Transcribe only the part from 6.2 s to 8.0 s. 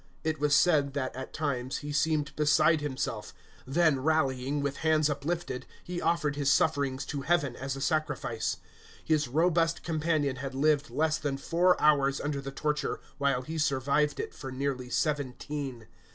his sufferings to Heaven as a